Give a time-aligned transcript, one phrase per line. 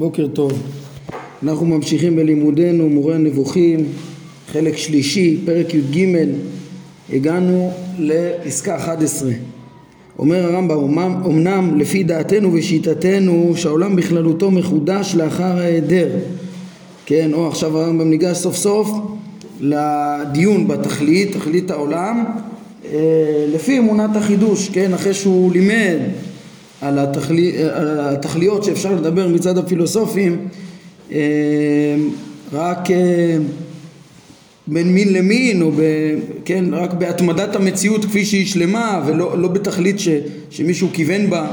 [0.00, 0.52] בוקר טוב.
[1.42, 3.86] אנחנו ממשיכים בלימודנו מורה הנבוכים,
[4.52, 6.06] חלק שלישי, פרק י"ג,
[7.12, 9.30] הגענו לפסקה 11.
[10.18, 16.08] אומר הרמב"ם, אמנם לפי דעתנו ושיטתנו שהעולם בכללותו מחודש לאחר ההיעדר.
[17.06, 18.90] כן, או עכשיו הרמב"ם ניגש סוף סוף
[19.60, 22.24] לדיון בתכלית, תכלית העולם,
[22.92, 25.98] אה, לפי אמונת החידוש, כן, אחרי שהוא לימד
[26.80, 30.48] על, התכלי, על התכליות שאפשר לדבר מצד הפילוסופים
[31.12, 31.18] אה,
[32.52, 33.36] רק אה,
[34.66, 35.82] בין מין למין או ב,
[36.44, 40.08] כן, רק בהתמדת המציאות כפי שהיא שלמה ולא לא בתכלית ש,
[40.50, 41.46] שמישהו כיוון בה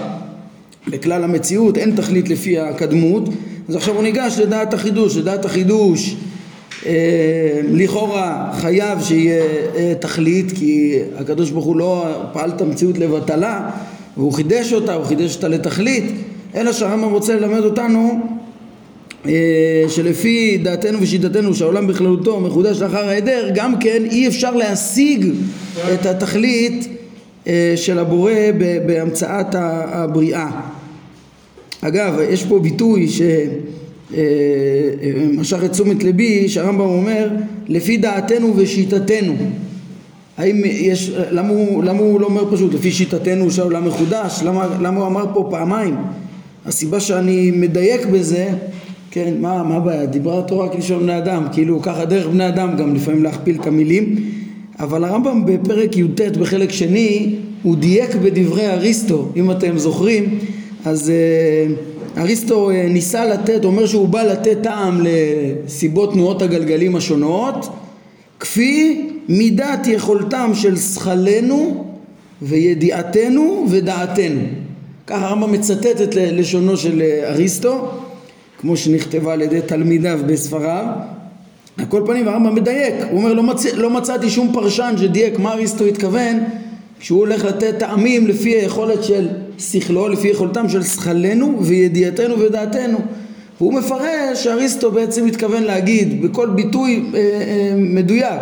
[0.87, 3.29] לכלל המציאות, אין תכלית לפי הקדמות.
[3.69, 6.15] אז עכשיו הוא ניגש לדעת החידוש, לדעת החידוש
[6.85, 9.43] אה, לכאורה חייב שיהיה
[9.75, 13.69] אה, תכלית כי הקדוש ברוך הוא לא פעל את המציאות לבטלה
[14.17, 16.03] והוא חידש אותה, הוא חידש אותה לתכלית,
[16.55, 18.19] אלא שהרמב"ם רוצה ללמד אותנו
[19.25, 25.25] אה, שלפי דעתנו ושיטתנו שהעולם בכללותו מחודש לאחר ההיעדר, גם כן אי אפשר להשיג
[25.93, 26.87] את התכלית
[27.47, 28.31] אה, של הבורא
[28.85, 30.49] בהמצאת הבריאה.
[31.81, 34.17] אגב, יש פה ביטוי שמשך
[35.59, 37.29] אה, את תשומת ליבי, שהרמב"ם אומר,
[37.67, 39.35] לפי דעתנו ושיטתנו.
[40.37, 44.43] האם יש, למה הוא, למה הוא לא אומר פשוט לפי שיטתנו שהעולם מחודש?
[44.43, 45.95] למה, למה הוא אמר פה פעמיים?
[46.65, 48.49] הסיבה שאני מדייק בזה,
[49.11, 50.05] כן, מה, הבעיה?
[50.05, 54.15] דיברה התורה כלשון בני אדם, כאילו ככה דרך בני אדם גם לפעמים להכפיל את המילים,
[54.79, 60.39] אבל הרמב"ם בפרק י"ט בחלק שני הוא דייק בדברי אריסטו, אם אתם זוכרים,
[60.85, 61.11] אז
[62.15, 67.69] uh, אריסטו uh, ניסה לתת, אומר שהוא בא לתת טעם לסיבות תנועות הגלגלים השונות,
[68.39, 71.85] כפי מידת יכולתם של שכלנו
[72.41, 74.41] וידיעתנו ודעתנו.
[75.07, 77.91] ככה הרמב"ם מצטט את לשונו של אריסטו,
[78.59, 80.85] כמו שנכתבה על ידי תלמידיו בספריו.
[81.77, 83.65] על כל פנים הרמב"ם מדייק, הוא אומר לא, מצ...
[83.65, 86.39] לא מצאתי שום פרשן שדייק מה אריסטו התכוון
[86.99, 92.97] כשהוא הולך לתת טעמים לפי היכולת של שכלו, לפי יכולתם של שכלנו וידיעתנו ודעתנו.
[93.61, 98.41] והוא מפרש שאריסטו בעצם מתכוון להגיד בכל ביטוי אה, אה, מדויק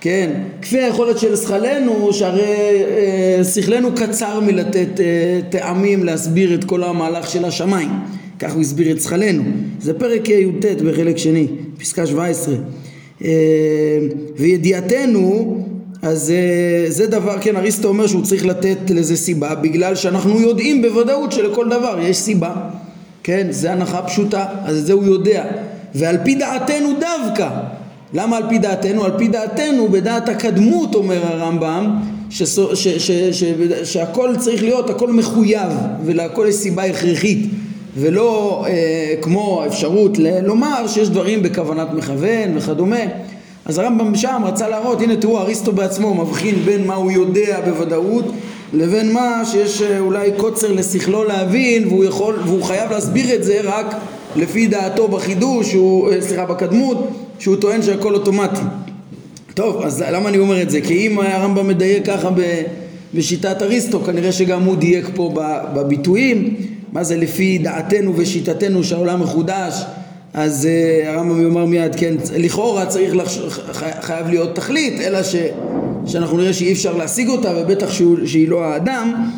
[0.00, 0.30] כן,
[0.62, 7.30] כפי היכולת של שכלנו, שהרי אה, שכלנו קצר מלתת אה, טעמים להסביר את כל המהלך
[7.30, 7.90] של השמיים,
[8.38, 9.42] כך הוא הסביר את שכלנו,
[9.80, 11.46] זה פרק י"ט בחלק שני,
[11.78, 12.54] פסקה 17,
[13.24, 13.28] אה,
[14.36, 15.56] וידיעתנו,
[16.02, 16.32] אז
[16.88, 21.68] זה דבר, כן, אריסטו אומר שהוא צריך לתת לזה סיבה, בגלל שאנחנו יודעים בוודאות שלכל
[21.68, 22.54] דבר יש סיבה,
[23.22, 25.44] כן, זה הנחה פשוטה, אז את זה הוא יודע,
[25.94, 27.48] ועל פי דעתנו דווקא
[28.14, 29.04] למה על פי דעתנו?
[29.04, 31.96] על פי דעתנו, בדעת הקדמות, אומר הרמב"ם,
[33.84, 35.72] שהכל צריך להיות, הכל מחויב,
[36.04, 37.50] ולהכל יש סיבה הכרחית,
[37.96, 43.00] ולא אה, כמו האפשרות ל- לומר שיש דברים בכוונת מכוון וכדומה.
[43.64, 48.24] אז הרמב"ם שם רצה להראות, הנה תראו, אריסטו בעצמו מבחין בין מה הוא יודע בוודאות
[48.72, 53.60] לבין מה שיש אה, אולי קוצר לשכלו להבין והוא, יכול, והוא חייב להסביר את זה
[53.64, 53.94] רק
[54.36, 57.08] לפי דעתו בחידוש, הוא, אה, סליחה, בקדמות,
[57.40, 58.60] שהוא טוען שהכל אוטומטי.
[59.54, 60.80] טוב, אז למה אני אומר את זה?
[60.80, 62.30] כי אם הרמב"ם מדייק ככה
[63.14, 65.34] בשיטת אריסטו, כנראה שגם הוא דייק פה
[65.74, 66.56] בביטויים,
[66.92, 69.74] מה זה לפי דעתנו ושיטתנו שהעולם מחודש,
[70.34, 73.40] אז uh, הרמב"ם יאמר מיד, כן, לכאורה צריך, לחש...
[74.00, 75.36] חייב להיות תכלית, אלא ש...
[76.06, 79.30] שאנחנו נראה שאי אפשר להשיג אותה, ובטח שהוא, שהיא לא האדם,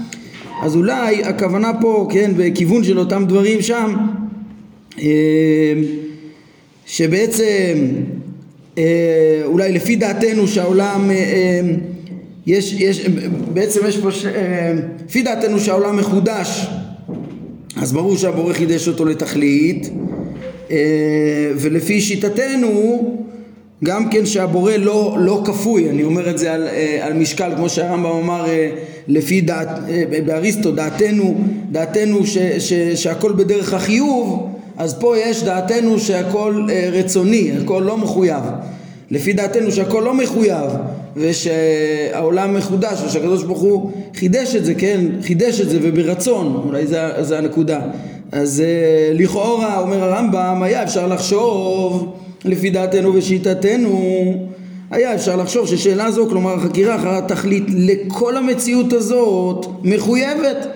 [0.62, 3.94] אז אולי הכוונה פה, כן, בכיוון של אותם דברים שם,
[4.90, 5.00] uh,
[6.92, 7.88] שבעצם
[8.78, 11.60] אה, אולי לפי דעתנו שהעולם אה, אה,
[12.46, 13.06] יש, יש,
[13.52, 14.26] בעצם יש פה, ש,
[15.06, 16.66] לפי דעתנו שהעולם מחודש
[17.76, 19.90] אז ברור שהבורא חידש אותו לתכלית
[21.56, 23.16] ולפי שיטתנו
[23.84, 26.68] גם כן שהבורא לא, לא כפוי, אני אומר את זה על,
[27.00, 28.46] על משקל כמו שהרמב"ם אמר
[29.08, 29.68] לפי דעת,
[30.26, 37.52] באריסטו דעתנו, דעתנו ש, ש, שהכל בדרך החיוב אז פה יש דעתנו שהכל אה, רצוני,
[37.62, 38.42] הכל לא מחויב.
[39.10, 40.70] לפי דעתנו שהכל לא מחויב
[41.16, 47.00] ושהעולם מחודש ושהקדוש ברוך הוא חידש את זה, כן, חידש את זה וברצון, אולי זה,
[47.20, 47.80] זה הנקודה.
[48.32, 52.12] אז אה, לכאורה, אומר הרמב"ם, היה אפשר לחשוב
[52.44, 53.98] לפי דעתנו ושיטתנו
[54.90, 60.66] היה אפשר לחשוב ששאלה זו, כלומר החקירה אחר התכלית לכל המציאות הזאת מחויבת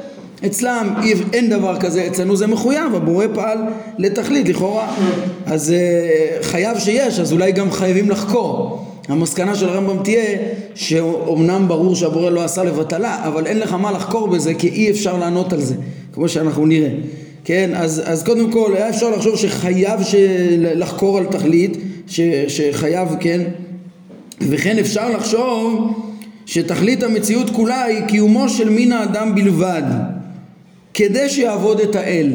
[0.46, 0.94] אצלם
[1.32, 3.58] אין דבר כזה, אצלנו זה מחויב, הבורא פעל
[3.98, 4.96] לתכלית לכאורה.
[5.46, 8.82] אז uh, חייב שיש, אז אולי גם חייבים לחקור.
[9.08, 10.38] המסקנה של הרמב"ם תהיה
[10.74, 15.18] שאומנם ברור שהבורא לא עשה לבטלה אבל אין לך מה לחקור בזה כי אי אפשר
[15.18, 15.74] לענות על זה
[16.12, 16.90] כמו שאנחנו נראה.
[17.44, 20.00] כן, אז, אז קודם כל היה אפשר לחשוב שחייב
[20.58, 23.40] לחקור על תכלית, ש, שחייב, כן,
[24.40, 25.92] וכן אפשר לחשוב
[26.46, 29.82] שתכלית המציאות כולה היא קיומו של מין האדם בלבד,
[30.96, 32.32] כדי שיעבוד את האל.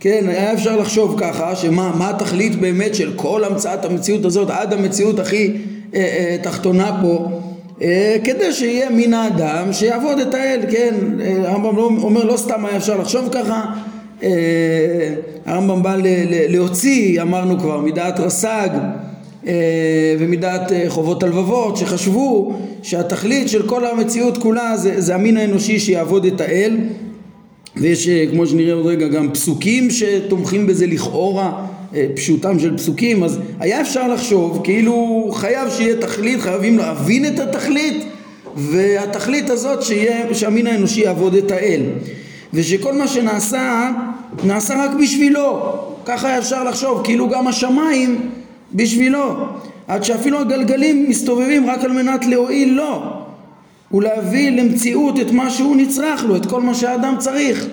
[0.00, 5.18] כן, היה אפשר לחשוב ככה, שמה התכלית באמת של כל המצאת המציאות הזאת עד המציאות
[5.18, 5.52] הכי
[5.94, 7.28] אה, אה, תחתונה פה,
[7.82, 12.66] אה, כדי שיהיה מין האדם שיעבוד את האל, כן, אה, הרמב"ם לא, אומר לא סתם
[12.66, 13.64] היה אפשר לחשוב ככה,
[14.22, 15.14] אה,
[15.46, 18.70] הרמב"ם בא ל, ל, להוציא, אמרנו כבר, מדעת רס"ג
[19.46, 19.52] אה,
[20.18, 26.24] ומדעת אה, חובות הלבבות, שחשבו שהתכלית של כל המציאות כולה זה, זה המין האנושי שיעבוד
[26.24, 26.76] את האל
[27.76, 33.24] ויש אה, כמו שנראה עוד רגע גם פסוקים שתומכים בזה לכאורה אה, פשוטם של פסוקים
[33.24, 38.04] אז היה אפשר לחשוב כאילו חייב שיהיה תכלית חייבים להבין את התכלית
[38.56, 41.82] והתכלית הזאת שיהיה שהמין האנושי יעבוד את האל.
[42.54, 43.90] ושכל מה שנעשה
[44.44, 45.62] נעשה רק בשבילו.
[46.04, 48.30] ככה אפשר לחשוב כאילו גם השמיים
[48.74, 49.34] בשבילו.
[49.88, 53.15] עד שאפילו הגלגלים מסתובבים רק על מנת להועיל לו
[53.92, 57.66] ולהביא למציאות את מה שהוא נצרך לו, את כל מה שהאדם צריך.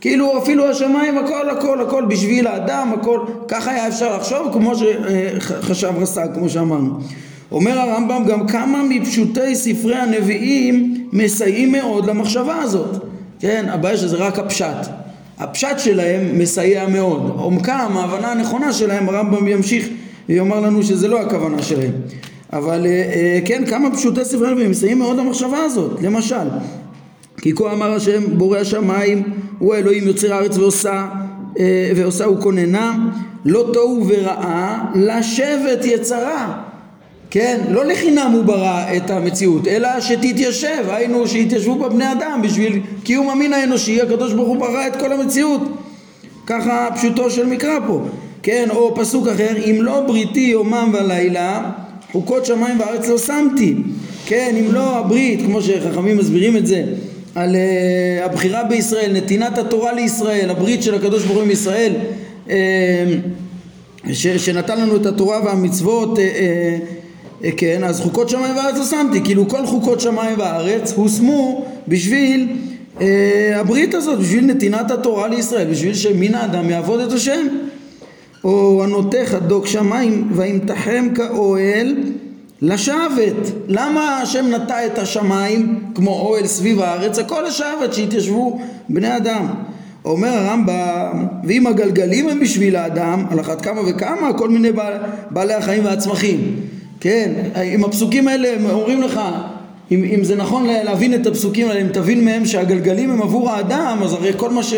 [0.00, 3.20] כאילו אפילו השמיים הכל הכל הכל בשביל האדם הכל.
[3.48, 6.98] ככה היה אפשר לחשוב כמו שחשב רס"ג כמו שאמרנו.
[7.52, 13.04] אומר הרמב"ם גם כמה מפשוטי ספרי הנביאים מסייעים מאוד למחשבה הזאת.
[13.40, 14.86] כן הבעיה שזה רק הפשט.
[15.38, 17.32] הפשט שלהם מסייע מאוד.
[17.36, 19.88] עומקם ההבנה הנכונה שלהם הרמב"ם ימשיך
[20.28, 21.92] ויאמר לנו שזה לא הכוונה שלהם
[22.52, 26.48] אבל אה, אה, כן, כמה פשוטי ספרי הנביאים מסייעים מאוד למחשבה הזאת, למשל
[27.40, 29.22] כי כה אמר השם בורא השמיים
[29.58, 31.06] הוא האלוהים יוצר הארץ ועושה
[31.58, 32.98] אה, ועושה וכוננה
[33.44, 36.62] לא תוהו ורעה לשבת יצרה
[37.30, 42.80] כן, לא לחינם הוא ברא את המציאות, אלא שתתיישב, היינו שיתיישבו בה בני אדם בשביל
[43.04, 45.60] קיום המין האנושי, הקדוש ברוך הוא ברא את כל המציאות.
[46.46, 48.00] ככה פשוטו של מקרא פה,
[48.42, 51.70] כן, או פסוק אחר, אם לא בריתי יומם ולילה
[52.12, 53.74] חוקות שמיים וארץ לא שמתי.
[54.26, 56.84] כן אם לא הברית כמו שחכמים מסבירים את זה
[57.34, 61.92] על uh, הבחירה בישראל נתינת התורה לישראל הברית של הקדוש ברוך הוא עם ישראל
[62.46, 62.50] uh,
[64.12, 68.84] ש, שנתן לנו את התורה והמצוות uh, uh, uh, כן אז חוקות שמיים וארץ לא
[68.84, 69.20] שמתי.
[69.24, 72.48] כאילו כל חוקות שמיים וארץ הושמו בשביל
[72.96, 73.02] uh,
[73.54, 77.46] הברית הזאת בשביל נתינת התורה לישראל בשביל שמין האדם יעבוד את השם
[78.44, 81.96] או ענותיך דוק שמיים וימתחם כאוהל
[82.62, 83.52] לשבת.
[83.68, 87.18] למה השם נטע את השמיים כמו אוהל סביב הארץ?
[87.18, 89.46] הכל לשבת שהתיישבו בני אדם.
[90.04, 94.94] אומר הרמב"ם, ואם הגלגלים הם בשביל האדם, על אחת כמה וכמה כל מיני בעל,
[95.30, 96.56] בעלי החיים והצמחים.
[97.00, 97.32] כן,
[97.74, 99.20] אם הפסוקים האלה אומרים לך,
[99.90, 103.98] אם, אם זה נכון להבין את הפסוקים האלה, אם תבין מהם שהגלגלים הם עבור האדם,
[104.02, 104.74] אז הרי כל מה ש...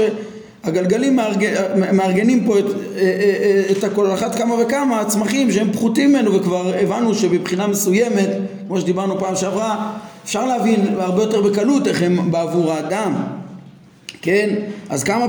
[0.65, 1.55] הגלגלים מארגנים,
[1.93, 3.05] מארגנים פה את, אה, אה,
[3.43, 8.29] אה, את הכל על אחת כמה וכמה הצמחים שהם פחותים ממנו וכבר הבנו שבבחינה מסוימת
[8.67, 9.93] כמו שדיברנו פעם שעברה
[10.25, 13.15] אפשר להבין הרבה יותר בקלות איך הם בעבור האדם.
[14.23, 14.55] כן?
[14.89, 15.27] אז כמה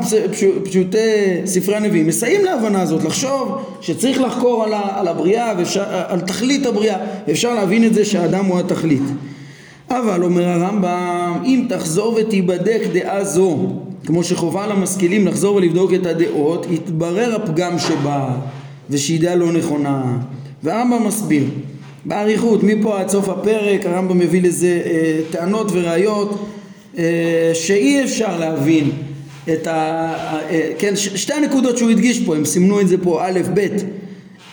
[0.63, 0.98] פשוטי
[1.45, 6.98] ספרי הנביאים מסייעים להבנה הזאת לחשוב שצריך לחקור על, על הבריאה ואפשר, על תכלית הבריאה.
[7.27, 9.04] ואפשר להבין את זה שהאדם הוא התכלית.
[9.89, 13.68] אבל אומר הרמב"ם אם תחזור ותיבדק דעה זו
[14.06, 18.29] כמו שחובה למשכילים לחזור ולבדוק את הדעות, יתברר הפגם שבה
[18.89, 20.17] ושהיא דעה לא נכונה.
[20.63, 21.43] והרמב"ם מסביר
[22.05, 26.48] באריכות מפה עד סוף הפרק הרמב"ם מביא לזה אה, טענות וראיות
[26.98, 28.91] אה, שאי אפשר להבין
[29.53, 29.74] את ה...
[30.50, 33.67] אה, כן, ש, שתי הנקודות שהוא הדגיש פה, הם סימנו את זה פה א', ב',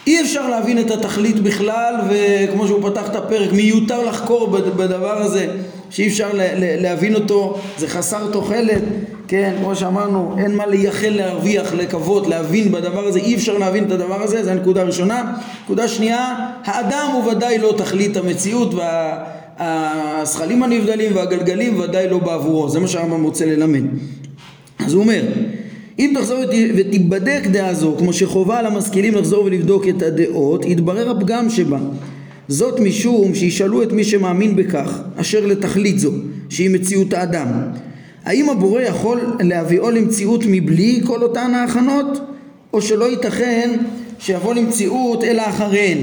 [0.06, 5.46] אי אפשר להבין את התכלית בכלל וכמו שהוא פתח את הפרק מיותר לחקור בדבר הזה
[5.90, 6.28] שאי אפשר
[6.80, 8.82] להבין אותו זה חסר תוחלת
[9.28, 13.90] כן, כמו שאמרנו, אין מה לייחל להרוויח, לקוות, להבין בדבר הזה, אי אפשר להבין את
[13.90, 15.32] הדבר הזה, זו הנקודה הראשונה.
[15.64, 18.74] נקודה שנייה, האדם הוא ודאי לא תכלית המציאות
[19.58, 23.82] והזכלים הנבדלים והגלגלים ודאי לא בעבורו, זה מה שהרמב"ם רוצה ללמד.
[24.78, 25.22] אז הוא אומר,
[25.98, 26.38] אם תחזור
[26.76, 31.78] ותיבדק דעה זו, כמו שחובה על המשכילים לחזור ולבדוק את הדעות, יתברר הפגם שבה.
[32.48, 36.12] זאת משום שישאלו את מי שמאמין בכך, אשר לתכלית זו,
[36.48, 37.48] שהיא מציאות האדם.
[38.28, 42.20] האם הבורא יכול להביאו למציאות מבלי כל אותן ההכנות
[42.72, 43.76] או שלא ייתכן
[44.18, 45.98] שיבוא למציאות אלא אחריהן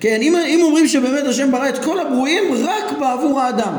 [0.00, 3.74] כן אם, אם אומרים שבאמת השם ברא את כל הברואים רק בעבור האדם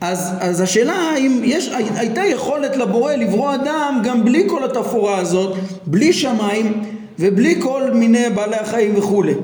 [0.00, 5.56] אז, אז השאלה האם יש, הייתה יכולת לבורא לברוא אדם גם בלי כל התפאורה הזאת,
[5.86, 6.82] בלי שמיים
[7.18, 9.34] ובלי כל מיני בעלי החיים וכולי,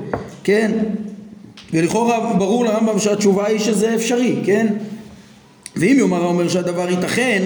[0.43, 0.71] כן?
[1.73, 4.67] ולכאורה ברור לרמב"ם שהתשובה היא שזה אפשרי, כן?
[5.75, 7.43] ואם יאמר האומר שהדבר ייתכן,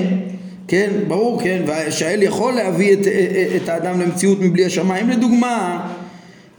[0.68, 3.08] כן, ברור, כן, שהאל יכול להביא את,
[3.56, 5.88] את האדם למציאות מבלי השמיים, לדוגמה,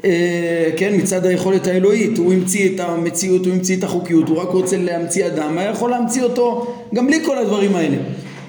[0.04, 4.48] אה, כן, מצד היכולת האלוהית, הוא המציא את המציאות, הוא המציא את החוקיות, הוא רק
[4.48, 7.96] רוצה להמציא אדם, היה יכול להמציא אותו גם בלי כל הדברים האלה,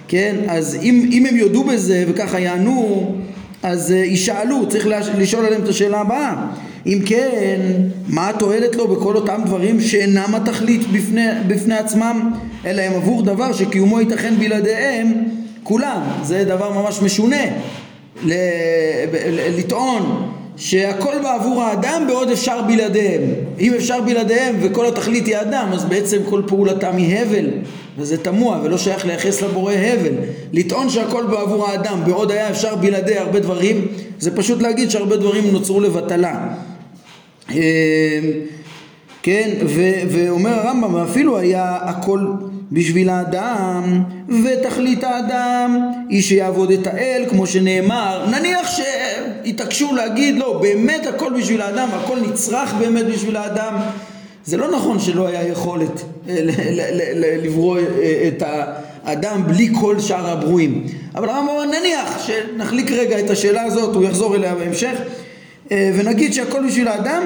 [0.08, 3.16] כן, אז אם, אם הם יודו בזה וככה יענו,
[3.64, 6.48] אז אה, ישאלו, צריך לשאול עליהם את השאלה הבאה,
[6.86, 7.60] אם כן,
[8.08, 12.32] מה התועלת לו בכל אותם דברים שאינם התכלית בפני, בפני עצמם,
[12.66, 15.14] אלא הם עבור דבר שקיומו ייתכן בלעדיהם
[15.64, 17.42] כולם, זה דבר ממש משונה
[19.58, 23.22] לטעון שהכל בעבור האדם בעוד אפשר בלעדיהם.
[23.60, 27.50] אם אפשר בלעדיהם וכל התכלית היא אדם, אז בעצם כל פעולתם היא הבל,
[27.98, 30.14] וזה תמוה ולא שייך לייחס לבורא הבל.
[30.54, 33.88] לטעון שהכל בעבור האדם בעוד היה אפשר בלעדי הרבה דברים,
[34.20, 36.48] זה פשוט להגיד שהרבה דברים נוצרו לבטלה.
[37.52, 38.20] אה,
[39.24, 42.20] כן, ו- ואומר הרמב"ם, אפילו היה הכל
[42.72, 44.04] בשביל האדם,
[44.44, 45.80] ותכלית האדם
[46.10, 52.20] היא שיעבוד את האל, כמו שנאמר, נניח שהתעקשו להגיד, לא, באמת הכל בשביל האדם, הכל
[52.20, 53.74] נצרך באמת בשביל האדם,
[54.46, 56.36] זה לא נכון שלא היה יכולת אה,
[57.44, 58.44] לברוא אה, את
[59.04, 60.86] האדם בלי כל שאר הברואים.
[61.16, 64.94] אבל הרמב"ם אומר, נניח שנחליק רגע את השאלה הזאת, הוא יחזור אליה בהמשך,
[65.72, 67.24] ונגיד שהכל בשביל האדם,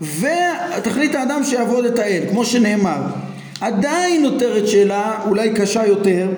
[0.00, 3.00] ותכלית האדם שיעבוד את האל, כמו שנאמר.
[3.60, 6.28] עדיין נותרת שאלה אולי קשה יותר,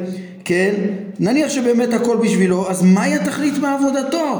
[0.44, 0.74] כן?
[1.20, 4.38] נניח שבאמת הכל בשבילו, אז מהי התכלית מעבודתו?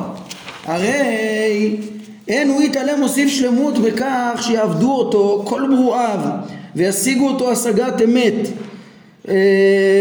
[0.65, 1.77] הרי
[2.29, 6.21] אין הוא יתעלם מוסיף שלמות בכך שיעבדו אותו כל ברואיו
[6.77, 8.49] וישיגו אותו השגת אמת
[9.29, 9.35] אה,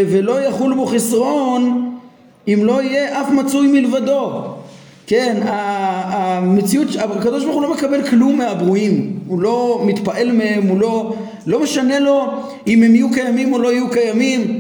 [0.10, 1.96] ולא יחול בו חסרון
[2.48, 4.54] אם לא יהיה אף מצוי מלבדו
[5.08, 11.14] כן, המציאות, הקדוש ברוך הוא לא מקבל כלום מהברואים, הוא לא מתפעל מהם, הוא לא,
[11.48, 12.26] לא משנה לו
[12.68, 14.60] אם הם יהיו קיימים או לא יהיו קיימים,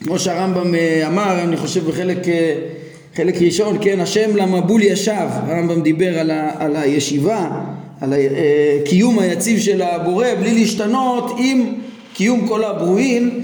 [0.00, 2.54] כמו שהרמב"ם אה, אמר, אני חושב בחלק אה,
[3.14, 7.48] חלק ראשון, כן, השם למבול ישב, הרמב"ם דיבר על, ה, על הישיבה,
[8.00, 8.14] על
[8.82, 11.64] הקיום אה, היציב של הבורא בלי להשתנות עם
[12.14, 13.42] קיום כל הברואים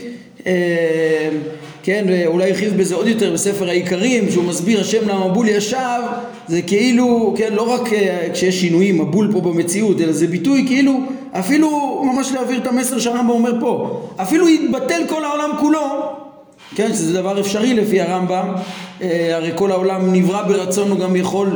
[1.85, 6.00] כן, ואולי הרחיב בזה עוד יותר בספר העיקרים, שהוא מסביר השם למבול ישב,
[6.49, 11.00] זה כאילו, כן, לא רק אה, כשיש שינויים, מבול פה במציאות, אלא זה ביטוי כאילו,
[11.33, 16.03] אפילו ממש להעביר את המסר שהרמב"ם אומר פה, אפילו יתבטל כל העולם כולו,
[16.75, 18.49] כן, שזה דבר אפשרי לפי הרמב"ם,
[19.03, 21.49] אה, הרי כל העולם נברא ברצון, הוא גם יכול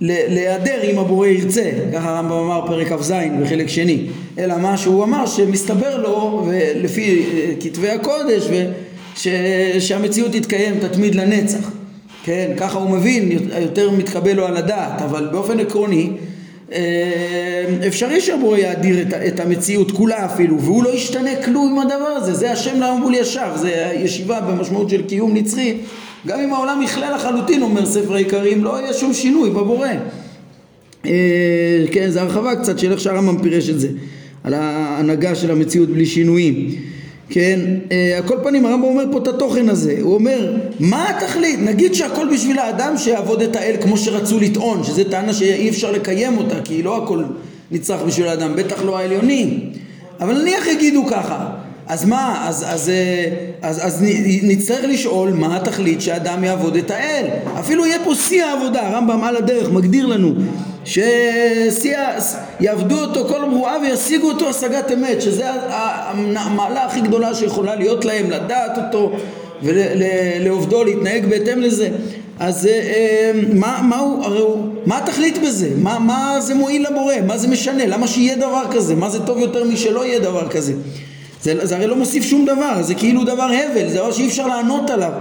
[0.00, 3.12] להיעדר אם הבורא ירצה, ככה הרמב"ם אמר פרק כ"ז
[3.42, 4.06] בחלק שני,
[4.38, 8.64] אלא מה שהוא אמר שמסתבר לו, ולפי אה, כתבי הקודש, ו...
[9.16, 9.28] ש,
[9.78, 11.70] שהמציאות תתקיים, תתמיד לנצח.
[12.24, 16.10] כן, ככה הוא מבין, יותר מתקבל לו על הדעת, אבל באופן עקרוני
[16.72, 22.34] אה, אפשרי שהבורא יאדיר את, המציאות כולה אפילו, והוא לא ישתנה כלום עם הדבר הזה,
[22.34, 25.74] זה השם לעמבול ישב, זה ישיבה במשמעות של קיום נצחי,
[26.26, 29.88] גם אם העולם יכלה לחלוטין, אומר ספר העיקרים, לא יהיה שום שינוי בבורא.
[31.06, 33.88] אה, כן, זה הרחבה קצת של איך שהרמב"ם פירש את זה,
[34.44, 36.70] על ההנהגה של המציאות בלי שינויים.
[37.30, 37.60] כן,
[37.92, 41.60] אה, על כל פנים הרמב"ם אומר פה את התוכן הזה, הוא אומר מה התכלית?
[41.60, 46.38] נגיד שהכל בשביל האדם שיעבוד את האל כמו שרצו לטעון, שזו טענה שאי אפשר לקיים
[46.38, 47.24] אותה כי לא הכל
[47.70, 49.60] נצרך בשביל האדם, בטח לא העליונים,
[50.20, 51.50] אבל נניח יגידו ככה,
[51.86, 53.28] אז מה, אז, אז, אה,
[53.62, 54.04] אז, אז, אז
[54.42, 57.26] נצטרך לשאול מה התכלית שאדם יעבוד את האל,
[57.60, 60.34] אפילו יהיה פה שיא העבודה, הרמב"ם על הדרך מגדיר לנו
[62.60, 65.50] שיעבדו אותו כל ברואיו וישיגו אותו השגת אמת, שזה
[66.36, 69.12] המעלה הכי גדולה שיכולה להיות להם, לדעת אותו
[69.62, 71.90] ולעובדו, להתנהג בהתאם לזה.
[72.38, 75.70] אז אה, אה, מה, מה, הוא, הרי הוא, מה התכלית בזה?
[75.76, 77.14] מה, מה זה מועיל לבורא?
[77.26, 77.86] מה זה משנה?
[77.86, 78.94] למה שיהיה דבר כזה?
[78.94, 80.72] מה זה טוב יותר משלא יהיה דבר כזה?
[81.42, 84.46] זה, זה הרי לא מוסיף שום דבר, זה כאילו דבר הבל, זה דבר שאי אפשר
[84.46, 85.12] לענות עליו,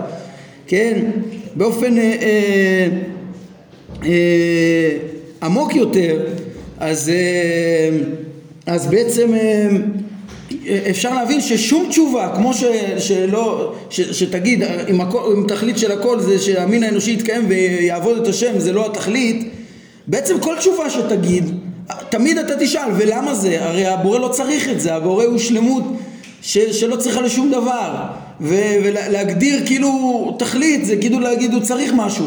[0.67, 0.99] כן?
[1.55, 1.97] באופן...
[1.97, 2.87] אה, אה,
[4.05, 5.12] אה,
[5.43, 6.25] עמוק יותר,
[6.79, 7.97] אז, אה,
[8.65, 9.69] אז בעצם אה,
[10.89, 12.63] אפשר להבין ששום תשובה, כמו ש,
[12.97, 18.27] שלא, ש, שתגיד, אם, הכל, אם תכלית של הכל זה שהמין האנושי יתקיים ויעבוד את
[18.27, 19.49] השם, זה לא התכלית,
[20.07, 21.51] בעצם כל תשובה שתגיד,
[22.09, 23.65] תמיד אתה תשאל, ולמה זה?
[23.65, 25.83] הרי הבורא לא צריך את זה, הבורא הוא שלמות
[26.41, 27.93] ש, שלא צריכה לשום דבר,
[28.41, 32.25] ו, ולהגדיר כאילו תכלית, זה כאילו להגיד הוא צריך משהו,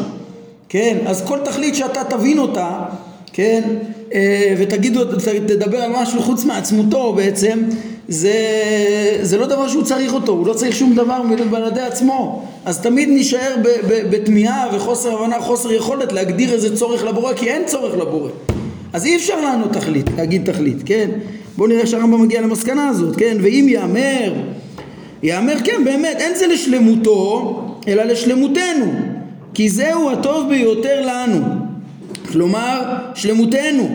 [0.69, 0.97] כן?
[1.05, 2.69] אז כל תכלית שאתה תבין אותה,
[3.37, 3.61] כן,
[4.13, 5.01] אה, ותגידו,
[5.47, 7.59] תדבר על משהו חוץ מעצמותו בעצם,
[8.07, 8.33] זה,
[9.21, 12.43] זה לא דבר שהוא צריך אותו, הוא לא צריך שום דבר מלבד עצמו.
[12.65, 13.55] אז תמיד נישאר
[13.87, 18.29] בתמיהה וחוסר הבנה, חוסר יכולת להגדיר איזה צורך לבורא, כי אין צורך לבורא.
[18.93, 21.09] אז אי אפשר לענות תכלית, להגיד תכלית, כן?
[21.57, 23.37] בואו נראה שהרמב"ם מגיע למסקנה הזאת, כן?
[23.41, 24.33] ואם יאמר,
[25.23, 28.85] יאמר כן, באמת, אין זה לשלמותו, אלא לשלמותנו
[29.53, 31.37] כי זהו הטוב ביותר לנו
[32.31, 33.89] כלומר שלמותנו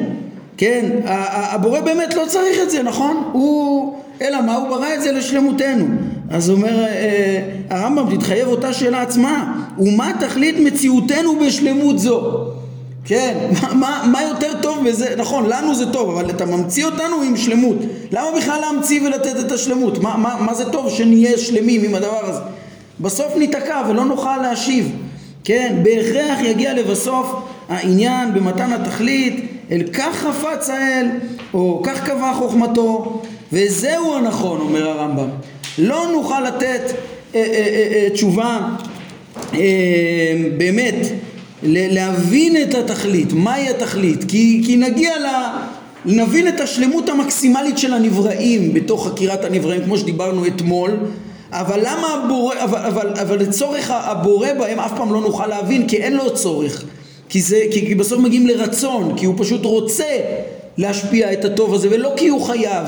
[0.57, 5.13] כן הבורא באמת לא צריך את זה נכון הוא אלא מה הוא ברא את זה
[5.13, 5.85] לשלמותנו
[6.31, 12.47] אז אומר אה, הרמב"ם תתחייב אותה שאלה עצמה ומה תכלית מציאותנו בשלמות זו
[13.05, 17.23] כן, מה, מה, מה יותר טוב בזה, נכון, לנו זה טוב, אבל אתה ממציא אותנו
[17.23, 17.77] עם שלמות.
[18.13, 19.99] למה בכלל להמציא ולתת את השלמות?
[19.99, 22.41] מה, מה, מה זה טוב שנהיה שלמים עם הדבר הזה?
[23.01, 24.93] בסוף ניתקע ולא נוכל להשיב.
[25.45, 27.35] כן, בהכרח יגיע לבסוף
[27.69, 31.07] העניין במתן התכלית, אל כך חפץ האל,
[31.55, 35.29] או כך קבע חוכמתו, וזהו הנכון, אומר הרמב"ם.
[35.79, 36.83] לא נוכל לתת
[37.35, 38.61] אה, אה, אה, אה, תשובה
[39.55, 39.61] אה,
[40.57, 40.95] באמת
[41.63, 45.27] להבין את התכלית, מהי התכלית, כי, כי נגיע ל...
[46.05, 50.91] נבין את השלמות המקסימלית של הנבראים בתוך חקירת הנבראים כמו שדיברנו אתמול
[51.53, 55.97] אבל למה הבורא, אבל, אבל, אבל לצורך הבורא בהם אף פעם לא נוכל להבין כי
[55.97, 56.85] אין לו צורך
[57.33, 60.19] כי, זה, כי, כי בסוף מגיעים לרצון כי הוא פשוט רוצה
[60.79, 62.87] להשפיע את הטוב הזה ולא כי הוא חייב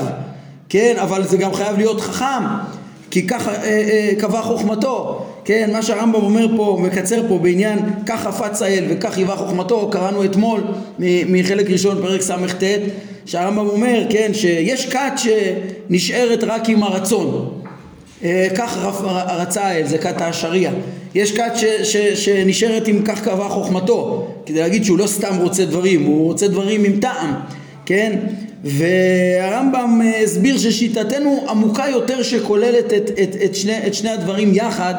[0.69, 0.95] כן?
[0.97, 2.43] אבל זה גם חייב להיות חכם
[3.11, 8.21] כי ככה אה, אה, קבע חוכמתו כן, מה שהרמב"ם אומר פה, מקצר פה בעניין כך
[8.21, 10.61] חפץ האל וכך היווה חוכמתו, קראנו אתמול
[11.29, 12.63] מחלק ראשון פרק ס"ט,
[13.25, 17.54] שהרמב"ם אומר, כן, שיש כת שנשארת רק עם הרצון.
[18.25, 18.77] אה, כך
[19.27, 20.71] רצה האל, זה כת האשריה.
[21.15, 25.65] יש כת ש, ש, שנשארת עם כך קבע חוכמתו, כדי להגיד שהוא לא סתם רוצה
[25.65, 27.33] דברים, הוא רוצה דברים עם טעם,
[27.85, 28.19] כן?
[28.63, 34.93] והרמב"ם אה, הסביר ששיטתנו עמוקה יותר שכוללת את, את, את, שני, את שני הדברים יחד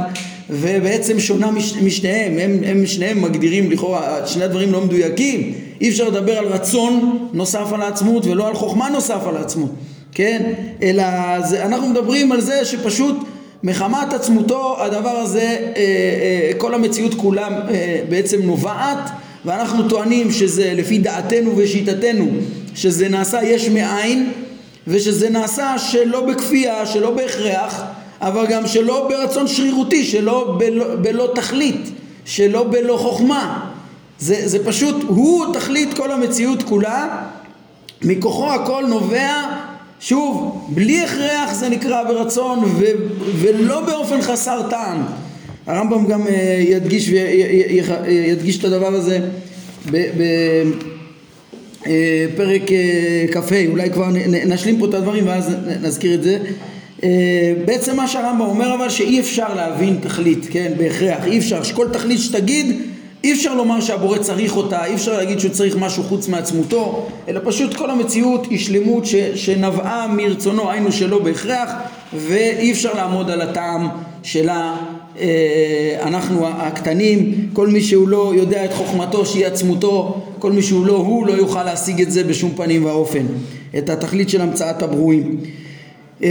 [0.51, 6.09] ובעצם שונה מש, משניהם, הם, הם שניהם מגדירים לכאורה, שני הדברים לא מדויקים, אי אפשר
[6.09, 9.71] לדבר על רצון נוסף על העצמות ולא על חוכמה נוסף על העצמות,
[10.17, 10.53] כן?
[10.83, 11.05] אלא
[11.41, 13.17] זה, אנחנו מדברים על זה שפשוט
[13.63, 19.11] מחמת עצמותו הדבר הזה, אה, אה, כל המציאות כולה אה, בעצם נובעת
[19.45, 22.29] ואנחנו טוענים שזה לפי דעתנו ושיטתנו
[22.75, 24.33] שזה נעשה יש מאין
[24.87, 27.83] ושזה נעשה שלא בכפייה, שלא בהכרח
[28.21, 31.91] אבל גם שלא ברצון שרירותי, שלא בלא, בלא תכלית,
[32.25, 33.71] שלא בלא חוכמה.
[34.19, 37.23] זה, זה פשוט, הוא תכלית כל המציאות כולה,
[38.03, 39.66] מכוחו הכל נובע,
[40.01, 42.85] שוב, בלי הכרח זה נקרא ברצון ו,
[43.35, 45.03] ולא באופן חסר טעם.
[45.67, 47.09] הרמב"ם גם אה, ידגיש,
[48.09, 49.21] ידגיש את הדבר הזה
[51.87, 54.09] בפרק אה, אה, כ"ה, אולי כבר
[54.47, 56.39] נשלים פה את הדברים ואז נזכיר את זה.
[57.05, 61.89] אה, בעצם מה שהרמב"ם אומר אבל שאי אפשר להבין תכלית, כן, בהכרח, אי אפשר, שכל
[61.93, 62.77] תכלית שתגיד
[63.27, 67.41] אי אפשר לומר שהבורא צריך אותה, אי אפשר להגיד שהוא צריך משהו חוץ מעצמותו, אלא
[67.45, 71.71] פשוט כל המציאות היא שלמות ש, שנבעה מרצונו, היינו שלא בהכרח,
[72.15, 73.89] ואי אפשר לעמוד על הטעם
[74.23, 74.77] שלה
[75.19, 80.87] אה, אנחנו הקטנים, כל מי שהוא לא יודע את חוכמתו שהיא עצמותו, כל מי שהוא
[80.87, 83.27] לא הוא לא יוכל להשיג את זה בשום פנים ואופן,
[83.79, 85.41] את התכלית של המצאת הברואים.
[86.23, 86.29] אה,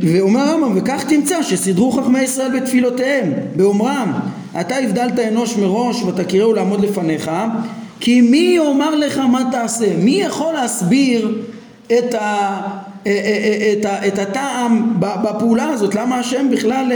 [0.00, 4.12] ואומר הרמב"ם וכך תמצא שסידרו חכמי ישראל בתפילותיהם באומרם
[4.60, 7.30] אתה הבדלת אנוש מראש ותכירהו לעמוד לפניך
[8.00, 9.86] כי מי יאמר לך מה תעשה?
[9.98, 11.42] מי יכול להסביר
[11.98, 12.60] את, ה,
[13.06, 15.94] אה, אה, את, ה, את הטעם בפעולה הזאת?
[15.94, 16.92] למה השם בכלל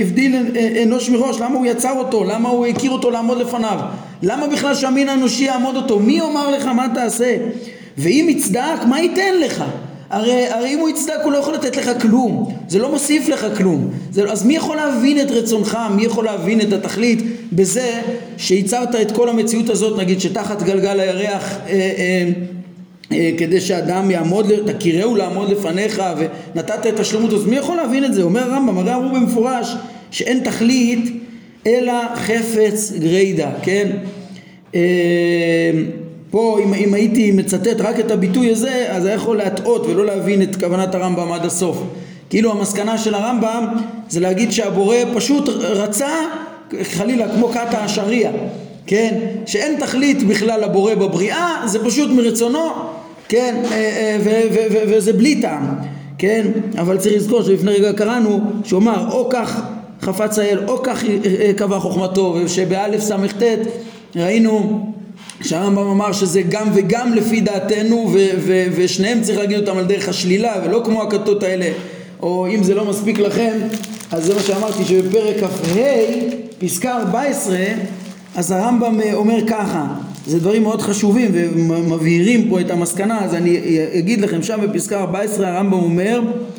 [0.00, 0.36] הבדיל
[0.82, 1.40] אנוש מראש?
[1.40, 2.24] למה הוא יצר אותו?
[2.24, 3.78] למה הוא הכיר אותו לעמוד לפניו?
[4.22, 5.98] למה בכלל שהמין האנושי יעמוד אותו?
[5.98, 7.36] מי יאמר לך מה תעשה?
[7.98, 9.64] ואם יצדק מה ייתן לך
[10.10, 13.46] הרי, הרי אם הוא יצדק הוא לא יכול לתת לך כלום, זה לא מוסיף לך
[13.56, 13.90] כלום.
[14.10, 17.18] זה, אז מי יכול להבין את רצונך, מי יכול להבין את התכלית
[17.52, 18.00] בזה
[18.36, 22.28] שייצרת את כל המציאות הזאת, נגיד שתחת גלגל הירח אה, אה,
[23.12, 26.02] אה, כדי שאדם יעמוד, תכירהו לעמוד לפניך
[26.54, 28.22] ונתת את השלמות, אז מי יכול להבין את זה?
[28.22, 29.74] אומר הרמב"ם, הרי אמרו במפורש
[30.10, 31.22] שאין תכלית
[31.66, 33.90] אלא חפץ גרידא, כן?
[36.30, 40.42] פה אם, אם הייתי מצטט רק את הביטוי הזה אז היה יכול להטעות ולא להבין
[40.42, 41.82] את כוונת הרמב"ם עד הסוף.
[42.30, 43.66] כאילו המסקנה של הרמב"ם
[44.08, 46.08] זה להגיד שהבורא פשוט רצה
[46.82, 48.30] חלילה כמו כת האשריה
[48.86, 49.18] כן?
[49.46, 52.68] שאין תכלית בכלל לבורא בבריאה זה פשוט מרצונו
[53.28, 53.62] כן?
[53.72, 53.76] אה,
[54.26, 54.46] אה,
[54.88, 55.66] וזה בלי טעם
[56.18, 56.46] כן?
[56.78, 59.62] אבל צריך לזכור שלפני רגע קראנו שהוא אמר או כך
[60.02, 63.42] חפץ האל או כך אה, קבע חוכמתו ושבאלף ס"ט
[64.16, 64.86] ראינו
[65.42, 68.12] שהרמב"ם אמר שזה גם וגם לפי דעתנו
[68.74, 71.68] ושניהם צריך להגיד אותם על דרך השלילה ולא כמו הכתות האלה
[72.22, 73.52] או אם זה לא מספיק לכם
[74.10, 75.80] אז זה מה שאמרתי שבפרק כ"ה
[76.58, 77.56] פסקה 14
[78.36, 79.86] אז הרמב"ם אומר ככה
[80.26, 83.60] זה דברים מאוד חשובים ומבהירים פה את המסקנה אז אני
[83.98, 86.49] אגיד לכם שם בפסקה 14 הרמב"ם אומר אה,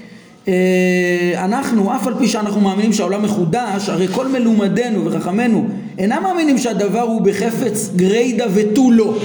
[1.38, 5.66] אנחנו, אף על פי שאנחנו מאמינים שהעולם מחודש, הרי כל מלומדנו וחכמינו
[5.98, 9.18] אינם מאמינים שהדבר הוא בחפץ גריידא ותו לא.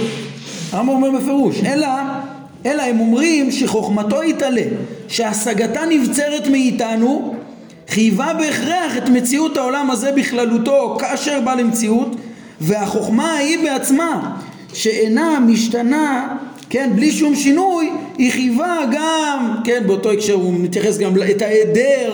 [0.73, 1.89] הרמב"ם אומר בפירוש, אלא,
[2.67, 4.63] אלא הם אומרים שחוכמתו יתעלה,
[5.09, 7.35] שהשגתה נבצרת מאיתנו,
[7.89, 12.17] חייבה בהכרח את מציאות העולם הזה בכללותו כאשר בא למציאות,
[12.61, 14.37] והחוכמה היא בעצמה,
[14.73, 16.37] שאינה משתנה
[16.71, 22.11] כן, בלי שום שינוי, היא חייבה גם, כן, באותו הקשר הוא מתייחס גם את ההיעדר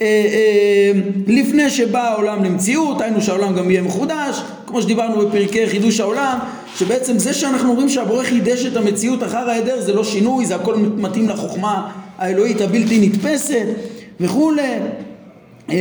[0.00, 0.92] אה, אה,
[1.26, 6.38] לפני שבא העולם למציאות, היינו שהעולם גם יהיה מחודש, כמו שדיברנו בפרקי חידוש העולם,
[6.76, 10.76] שבעצם זה שאנחנו אומרים שהבורא חידש את המציאות אחר ההיעדר זה לא שינוי, זה הכל
[10.76, 13.66] מתאים לחוכמה האלוהית הבלתי נתפסת
[14.20, 14.62] וכולי.
[15.70, 15.76] אה,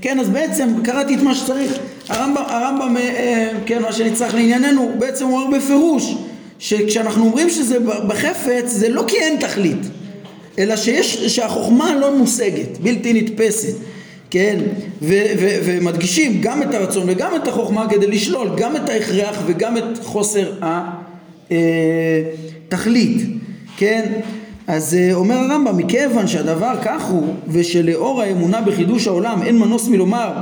[0.00, 5.26] כן, אז בעצם קראתי את מה שצריך, הרמב"ם, הרמב"ם אה, כן, מה שנצטרך לענייננו, בעצם
[5.26, 6.14] הוא אומר בפירוש
[6.64, 9.86] שכשאנחנו אומרים שזה בחפץ זה לא כי אין תכלית
[10.58, 13.76] אלא שיש, שהחוכמה לא מושגת, בלתי נתפסת,
[14.30, 14.58] כן?
[15.02, 19.76] ו, ו, ומדגישים גם את הרצון וגם את החוכמה כדי לשלול גם את ההכרח וגם
[19.76, 20.52] את חוסר
[21.50, 23.24] התכלית, אה,
[23.76, 24.12] כן?
[24.66, 30.32] אז אה, אומר הרמב"ם, מכיוון שהדבר כך הוא ושלאור האמונה בחידוש העולם אין מנוס מלומר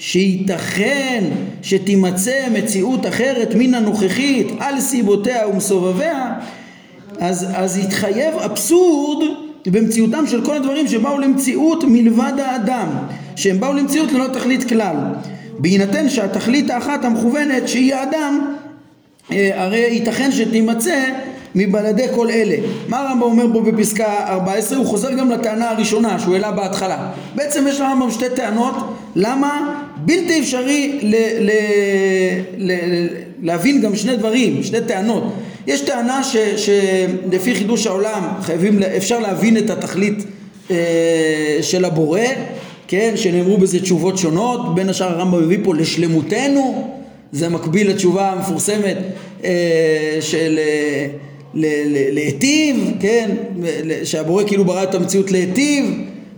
[0.00, 1.24] שייתכן
[1.62, 6.34] שתימצא מציאות אחרת מן הנוכחית על סיבותיה ומסובביה
[7.18, 9.24] אז, אז יתחייב אבסורד
[9.66, 12.88] במציאותם של כל הדברים שבאו למציאות מלבד האדם
[13.36, 14.96] שהם באו למציאות ללא תכלית כלל
[15.58, 18.54] בהינתן שהתכלית האחת המכוונת שהיא האדם
[19.30, 21.04] אה, הרי ייתכן שתימצא
[21.54, 22.56] מבלעדי כל אלה.
[22.88, 24.78] מה הרמב"ם אומר פה בפסקה 14?
[24.78, 27.10] הוא חוזר גם לטענה הראשונה שהוא העלה בהתחלה.
[27.34, 28.74] בעצם יש לרמב"ם שתי טענות
[29.16, 31.50] למה בלתי אפשרי ל- ל-
[32.58, 33.08] ל- ל-
[33.42, 35.24] להבין גם שני דברים, שני טענות.
[35.66, 36.36] יש טענה ש-
[36.66, 40.24] שלפי חידוש העולם חייבים, אפשר להבין את התכלית
[40.70, 40.76] אה,
[41.62, 42.20] של הבורא,
[42.88, 46.88] כן, שנאמרו בזה תשובות שונות, בין השאר הרמב"ם מביא פה לשלמותנו,
[47.32, 48.96] זה מקביל לתשובה המפורסמת
[49.44, 49.50] אה,
[50.20, 51.06] של אה,
[52.12, 53.30] להיטיב, כן,
[54.04, 55.84] שהבורא כאילו ברא את המציאות להיטיב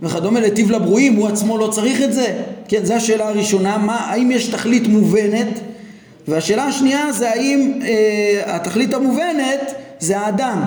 [0.03, 2.27] וכדומה, להיטיב לברואים, הוא עצמו לא צריך את זה,
[2.69, 5.61] כן, זו השאלה הראשונה, מה, האם יש תכלית מובנת,
[6.29, 10.63] והשאלה השנייה זה האם אה, התכלית המובנת זה האדם,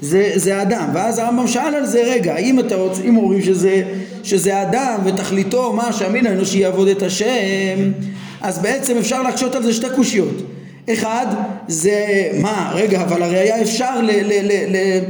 [0.00, 3.82] זה, זה האדם, ואז הרמב"ם שאל על זה, רגע, האם אתה רוצה, אם אומרים שזה,
[4.22, 7.92] שזה האדם ותכליתו מה שהמין האנושי יעבוד את השם,
[8.40, 10.42] אז בעצם אפשר להקשות על זה שתי קושיות.
[10.92, 11.26] אחד
[11.68, 12.06] זה
[12.40, 15.00] מה רגע אבל הרי היה אפשר ל, ל, ל, ל,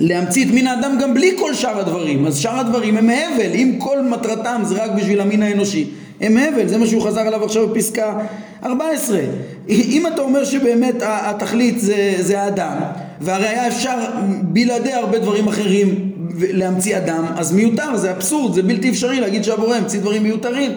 [0.00, 2.26] להמציא את מין האדם גם בלי כל שאר הדברים.
[2.26, 3.54] אז שאר הדברים הם הבל.
[3.54, 6.68] אם כל מטרתם זה רק בשביל המין האנושי הם הבל.
[6.68, 8.18] זה מה שהוא חזר עליו עכשיו בפסקה
[8.64, 9.20] 14
[9.68, 12.76] אם אתה אומר שבאמת התכלית זה, זה האדם
[13.20, 13.96] והרי היה אפשר
[14.42, 17.96] בלעדי הרבה דברים אחרים להמציא אדם אז מיותר.
[17.96, 20.72] זה אבסורד זה בלתי אפשרי להגיד שהבורא המציא דברים מיותרים.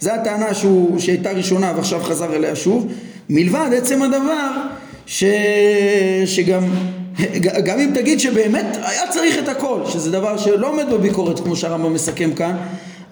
[0.00, 2.92] זו הטענה שהוא, שהייתה ראשונה ועכשיו חזר אליה שוב.
[3.30, 4.50] מלבד עצם הדבר
[5.06, 5.24] ש...
[6.26, 6.62] שגם
[7.64, 11.94] גם אם תגיד שבאמת היה צריך את הכל, שזה דבר שלא עומד בביקורת כמו שהרמב"ם
[11.94, 12.56] מסכם כאן,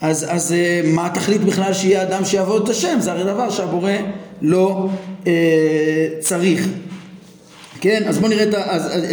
[0.00, 2.96] אז, אז אה, מה התכלית בכלל שיהיה אדם שיעבוד את השם?
[3.00, 3.92] זה הרי דבר שהבורא
[4.42, 4.88] לא
[5.26, 5.32] אה,
[6.20, 6.68] צריך.
[7.80, 8.54] כן, אז בואו נראה את,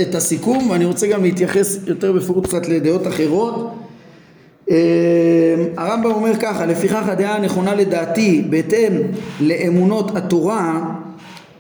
[0.09, 3.73] את הסיכום, ואני רוצה גם להתייחס יותר בפירוט קצת לדעות אחרות.
[4.71, 4.77] אה,
[5.77, 8.93] הרמב"ם אומר ככה, לפיכך הדעה הנכונה לדעתי בהתאם
[9.39, 10.81] לאמונות התורה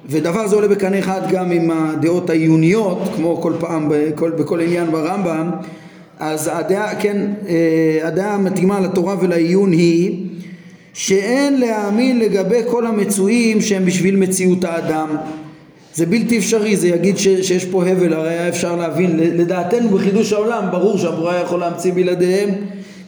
[0.09, 4.91] ודבר זה עולה בקנה אחד גם עם הדעות העיוניות כמו כל פעם בכל, בכל עניין
[4.91, 5.49] ברמב"ם.
[6.19, 10.25] אז הדעה, כן, אה, הדעה המתאימה לתורה ולעיון היא
[10.93, 15.07] שאין להאמין לגבי כל המצויים שהם בשביל מציאות האדם.
[15.93, 20.33] זה בלתי אפשרי, זה יגיד ש, שיש פה הבל, הרי היה אפשר להבין, לדעתנו בחידוש
[20.33, 22.49] העולם ברור שהבורא יכול להמציא בלעדיהם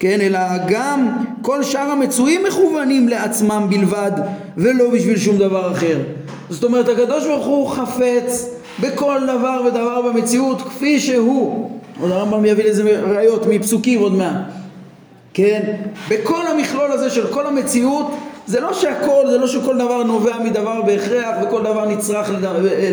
[0.04, 1.08] כן, אלא גם
[1.42, 4.12] כל שאר המצויים מכוונים לעצמם בלבד
[4.58, 6.00] ולא בשביל שום דבר אחר.
[6.54, 11.70] זאת אומרת הקדוש ברוך הוא חפץ בכל דבר ודבר במציאות כפי שהוא.
[12.02, 14.36] עוד הרמב"ם יביא לזה ראיות מפסוקים עוד מעט.
[15.34, 15.76] כן?
[16.10, 18.12] בכל המכלול הזה של כל המציאות
[18.46, 22.30] זה לא שהכל, זה לא שכל דבר נובע מדבר בהכרח וכל דבר נצרך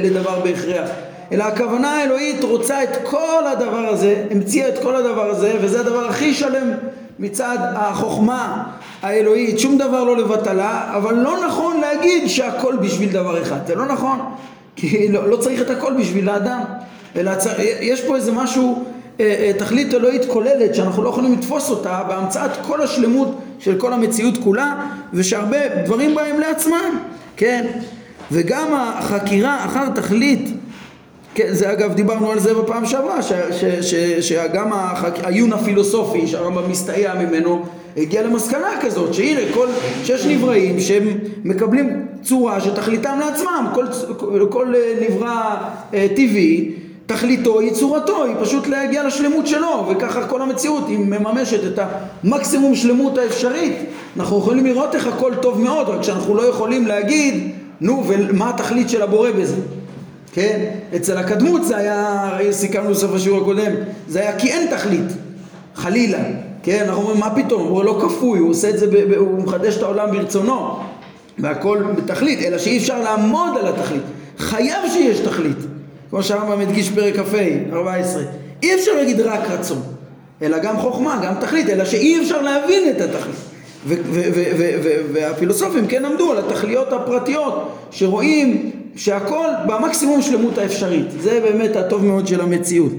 [0.03, 0.91] לדבר בהכרח.
[1.33, 6.09] אלא הכוונה האלוהית רוצה את כל הדבר הזה, המציאה את כל הדבר הזה, וזה הדבר
[6.09, 6.71] הכי שלם
[7.19, 8.65] מצד החוכמה
[9.03, 13.87] האלוהית, שום דבר לא לבטלה, אבל לא נכון להגיד שהכל בשביל דבר אחד, זה לא
[13.87, 14.19] נכון,
[14.77, 16.61] כי לא, לא צריך את הכל בשביל האדם,
[17.17, 18.85] אלא צר, יש פה איזה משהו,
[19.21, 23.93] אה, אה, תכלית אלוהית כוללת שאנחנו לא יכולים לתפוס אותה בהמצאת כל השלמות של כל
[23.93, 24.75] המציאות כולה,
[25.13, 26.99] ושהרבה דברים בהם לעצמם,
[27.37, 27.67] כן,
[28.33, 30.49] וגם החקירה אחר תכלית
[31.35, 33.19] כן, זה אגב, דיברנו על זה בפעם שעברה,
[34.21, 34.71] שגם
[35.23, 37.65] העיון הפילוסופי שהרמב"ם מסתייע ממנו
[37.97, 39.67] הגיע למסקנה כזאת, שהנה כל,
[40.05, 41.09] שיש נבראים שהם
[41.45, 43.87] מקבלים צורה שתכליתם לעצמם, כל,
[44.51, 45.57] כל נברא
[45.95, 46.73] אה, טבעי
[47.07, 51.79] תכליתו היא צורתו, היא פשוט להגיע לשלמות שלו, וככה כל המציאות היא מממשת את
[52.25, 53.75] המקסימום שלמות האפשרית.
[54.17, 58.91] אנחנו יכולים לראות איך הכל טוב מאוד, רק שאנחנו לא יכולים להגיד, נו, ומה התכלית
[58.91, 59.57] של הבורא בזה?
[60.33, 60.71] כן?
[60.97, 63.73] אצל הקדמות זה היה, סיכמנו בסוף השיעור הקודם,
[64.09, 65.07] זה היה כי אין תכלית,
[65.75, 66.19] חלילה.
[66.63, 67.69] כן, אנחנו אומרים, מה פתאום?
[67.69, 70.77] הוא לא כפוי, הוא עושה את זה, ב- הוא מחדש את העולם ברצונו,
[71.39, 74.03] והכל בתכלית, אלא שאי אפשר לעמוד על התכלית.
[74.39, 75.57] חייב שיש תכלית.
[76.11, 78.23] כמו שהרמב"ם הדגיש פרק כ"ה, 14.
[78.63, 79.83] אי אפשר להגיד רק רצון,
[80.43, 83.37] אלא גם חוכמה, גם תכלית, אלא שאי אפשר להבין את התכלית.
[85.13, 91.07] והפילוסופים כן עמדו על התכליות הפרטיות, שרואים שהכל במקסימום שלמות האפשרית.
[91.21, 92.93] זה באמת הטוב מאוד של המציאות.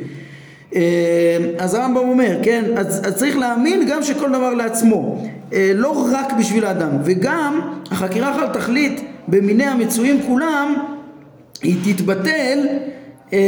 [0.75, 5.23] אה, אז הרמב"ם אומר, כן, אז, אז צריך להאמין גם שכל דבר לעצמו,
[5.53, 7.59] אה, לא רק בשביל האדם, וגם
[7.91, 10.75] החקירה אחר תכלית במיני המצויים כולם,
[11.61, 12.67] היא תתבטל
[13.33, 13.39] אה,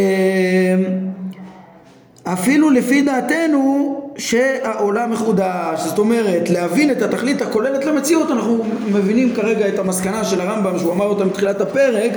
[2.23, 9.67] אפילו לפי דעתנו שהעולם מחודש, זאת אומרת להבין את התכלית הכוללת למציאות אנחנו מבינים כרגע
[9.67, 12.11] את המסקנה של הרמב"ם שהוא אמר אותה מתחילת הפרק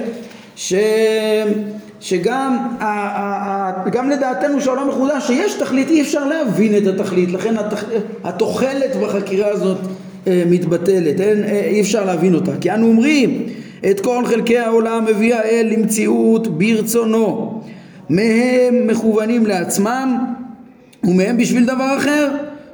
[0.57, 0.75] ש...
[2.01, 7.57] שגם ה, ה, גם לדעתנו שהעולם מחודש שיש תכלית אי אפשר להבין את התכלית לכן
[7.59, 7.85] התכ...
[8.25, 9.79] התוחלת בחקירה הזאת
[10.27, 12.53] אה, מתבטלת אין, אה, אי אפשר להבין אותה.
[12.61, 13.43] כי אנו אומרים
[13.91, 17.61] את כל חלקי העולם מביא האל למציאות ברצונו
[18.11, 20.19] מהם מכוונים לעצמם
[21.05, 22.29] ומהם בשביל דבר אחר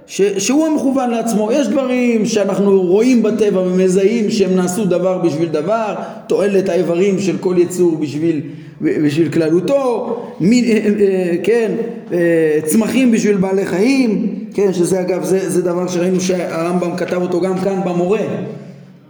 [0.07, 1.53] ש, שהוא המכוון לעצמו.
[1.53, 5.95] יש דברים שאנחנו רואים בטבע ומזהים שהם נעשו דבר בשביל דבר,
[6.27, 8.41] תועלת האיברים של כל יצור בשביל,
[8.81, 11.71] בשביל כללותו, מין, אה, אה, כן,
[12.13, 17.41] אה, צמחים בשביל בעלי חיים, כן, שזה אגב, זה, זה דבר שראינו שהרמב"ם כתב אותו
[17.41, 18.21] גם כאן במורה,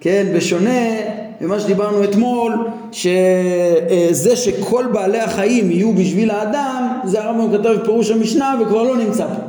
[0.01, 0.81] כן, בשונה
[1.43, 2.53] ממה שדיברנו אתמול,
[2.93, 9.27] שזה שכל בעלי החיים יהיו בשביל האדם, זה הרמב"ם כתב בפירוש המשנה וכבר לא נמצא
[9.27, 9.43] פה.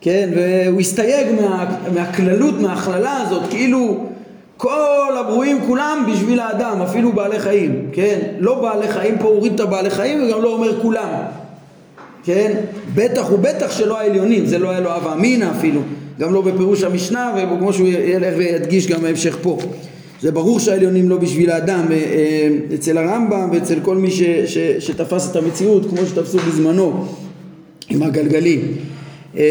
[0.00, 3.96] כן, והוא הסתייג מה, מהכללות, מההכללה הזאת, כאילו
[4.56, 8.18] כל הברואים כולם בשביל האדם, אפילו בעלי חיים, כן?
[8.38, 11.08] לא בעלי חיים, פה הוריד את הבעלי חיים וגם לא אומר כולם,
[12.24, 12.52] כן?
[12.94, 15.80] בטח ובטח שלא העליונים, זה לא היה לו הווה אמינא אפילו,
[16.18, 19.58] גם לא בפירוש המשנה וכמו שהוא ילך וידגיש גם בהמשך פה.
[20.22, 24.58] זה ברור שהעליונים לא בשביל האדם, אה, אה, אצל הרמב"ם ואצל כל מי ש, ש,
[24.58, 27.06] שתפס את המציאות כמו שתפסו בזמנו
[27.88, 28.60] עם הגלגלים.
[29.36, 29.42] אה,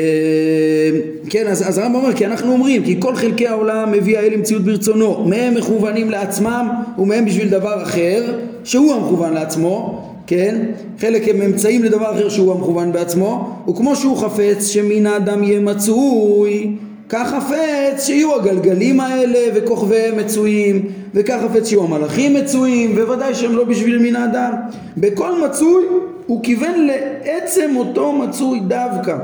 [1.29, 4.63] כן, אז, אז הרמב"ם אומר, כי אנחנו אומרים, כי כל חלקי העולם מביא האל למציאות
[4.63, 10.65] ברצונו, מהם מכוונים לעצמם ומהם בשביל דבר אחר, שהוא המכוון לעצמו, כן?
[10.99, 16.75] חלק הם אמצעים לדבר אחר שהוא המכוון בעצמו, וכמו שהוא חפץ שמן האדם יהיה מצוי,
[17.15, 23.63] כך חפץ שיהיו הגלגלים האלה וכוכביהם מצויים, וכך חפץ שיהיו המלאכים מצויים, וודאי שהם לא
[23.63, 24.53] בשביל מן האדם.
[24.97, 25.85] בכל מצוי
[26.25, 29.17] הוא כיוון לעצם אותו מצוי דווקא.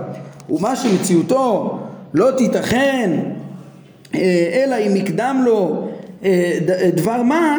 [0.50, 1.80] ומה שמציאותו
[2.14, 3.20] לא תיתכן
[4.16, 5.88] אה, אלא אם יקדם לו
[6.24, 6.60] אה,
[6.96, 7.58] דבר מה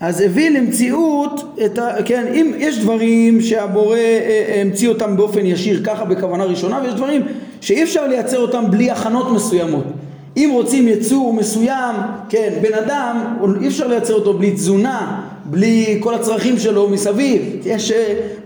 [0.00, 1.90] אז הביא למציאות את ה...
[2.04, 7.22] כן, אם יש דברים שהבורא אה, המציא אותם באופן ישיר ככה בכוונה ראשונה ויש דברים
[7.60, 9.84] שאי אפשר לייצר אותם בלי הכנות מסוימות.
[10.36, 11.96] אם רוצים יצור מסוים,
[12.28, 17.42] כן, בן אדם, אי אפשר לייצר אותו בלי תזונה, בלי כל הצרכים שלו מסביב.
[17.64, 17.92] יש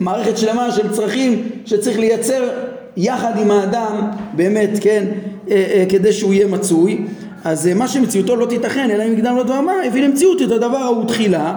[0.00, 2.48] מערכת שלמה של צרכים שצריך לייצר
[2.96, 5.05] יחד עם האדם באמת כן
[5.50, 6.98] אה, אה, כדי שהוא יהיה מצוי.
[7.44, 10.77] אז אה, מה שמציאותו לא תיתכן אלא אם יקדם לדבר מה הביא למציאות את הדבר
[10.77, 11.57] ההוא תחילה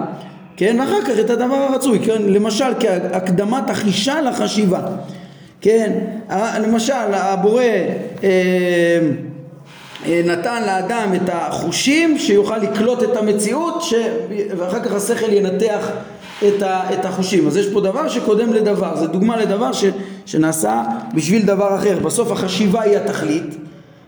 [0.56, 4.80] כן ואחר כך את הדבר הרצוי כן למשל כהקדמת החישה לחשיבה
[5.60, 5.92] כן
[6.60, 7.62] למשל הבורא
[8.24, 13.94] אה, נתן לאדם את החושים שיוכל לקלוט את המציאות ש...
[14.56, 15.90] ואחר כך השכל ינתח
[16.48, 17.46] את, ה, את החושים.
[17.46, 19.84] אז יש פה דבר שקודם לדבר, זה דוגמה לדבר ש,
[20.26, 20.82] שנעשה
[21.14, 21.98] בשביל דבר אחר.
[21.98, 23.56] בסוף החשיבה היא התכלית.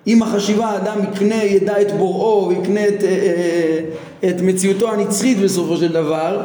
[0.06, 5.76] אם החשיבה האדם יקנה, ידע את בוראו, ויקנה את, אה, אה, את מציאותו הנצחית בסופו
[5.76, 6.42] של דבר,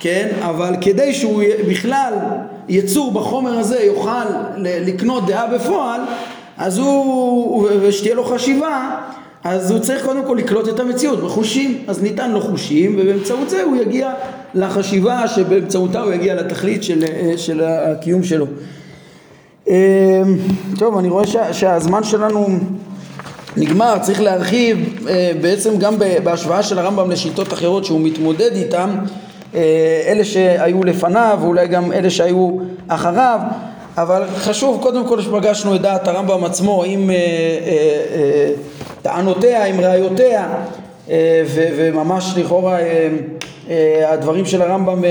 [0.00, 0.28] כן?
[0.40, 2.12] אבל כדי שהוא בכלל
[2.68, 4.24] יצור בחומר הזה יוכל
[4.58, 6.00] לקנות דעה בפועל,
[6.58, 9.00] אז הוא, ושתהיה לו חשיבה,
[9.44, 11.20] אז הוא צריך קודם כל לקלוט את המציאות.
[11.20, 14.12] בחושים, אז ניתן לו חושים ובאמצעות זה הוא יגיע
[14.54, 17.04] לחשיבה שבאמצעותה הוא יגיע לתכלית של,
[17.36, 18.46] של הקיום שלו.
[19.68, 19.74] אמ,
[20.78, 22.46] טוב, אני רואה שה, שהזמן שלנו
[23.56, 28.90] נגמר, צריך להרחיב אה, בעצם גם בהשוואה של הרמב"ם לשיטות אחרות שהוא מתמודד איתן
[30.06, 32.50] אלה שהיו לפניו ואולי גם אלה שהיו
[32.88, 33.40] אחריו
[33.98, 37.10] אבל חשוב קודם כל שפגשנו את דעת הרמב"ם עצמו עם
[39.02, 40.48] טענותיה, עם ראיותיה
[41.50, 42.78] וממש לכאורה
[44.08, 45.04] הדברים של הרמב"ם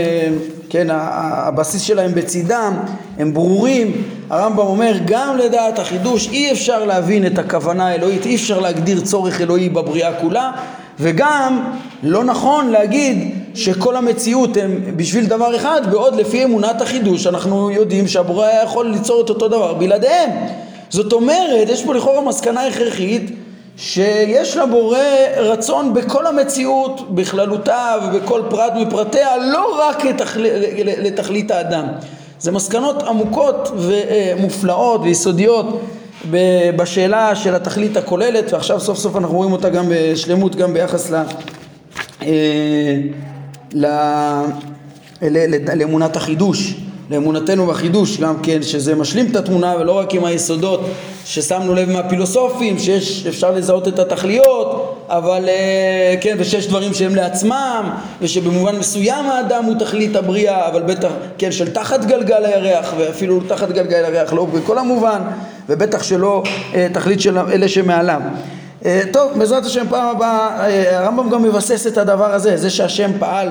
[0.70, 2.74] כן, הבסיס שלהם בצידם,
[3.20, 4.04] הם ברורים.
[4.30, 9.42] הרמב"ם אומר, גם לדעת החידוש אי אפשר להבין את הכוונה האלוהית, אי אפשר להגדיר צורך
[9.42, 10.52] אלוהי בבריאה כולה,
[11.00, 11.64] וגם
[12.04, 18.08] לא נכון להגיד שכל המציאות הם בשביל דבר אחד, בעוד לפי אמונת החידוש אנחנו יודעים
[18.08, 20.30] שהבורא היה יכול ליצור את אותו דבר בלעדיהם.
[20.90, 23.32] זאת אומרת, יש פה לכאורה מסקנה הכרחית
[23.78, 24.98] שיש לבורא
[25.38, 30.40] רצון בכל המציאות בכללותה ובכל פרט מפרטיה לא רק לתכל...
[30.78, 31.86] לתכלית האדם
[32.40, 35.82] זה מסקנות עמוקות ומופלאות ויסודיות
[36.76, 41.24] בשאלה של התכלית הכוללת ועכשיו סוף סוף אנחנו רואים אותה גם בשלמות גם ביחס ל...
[43.84, 44.44] אה,
[45.22, 45.76] ל...
[45.76, 46.76] לאמונת החידוש
[47.10, 50.82] לאמונתנו בחידוש גם כן שזה משלים את התמונה ולא רק עם היסודות
[51.26, 57.90] ששמנו לב מהפילוסופים שיש אפשר לזהות את התכליות אבל אה, כן ושיש דברים שהם לעצמם
[58.22, 63.72] ושבמובן מסוים האדם הוא תכלית הבריאה אבל בטח כן של תחת גלגל הירח ואפילו תחת
[63.72, 65.22] גלגל הירח לא בכל המובן
[65.70, 66.44] ובטח שלא
[66.76, 68.22] אה, תכלית של אלה שמעליו
[69.12, 70.68] טוב בעזרת השם פעם הבאה
[70.98, 73.50] הרמב"ם גם מבסס את הדבר הזה זה שהשם פעל